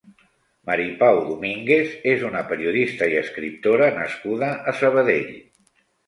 [0.67, 5.29] Mari Pau Domínguez és una periodista i escriptora nascuda a Sabadell.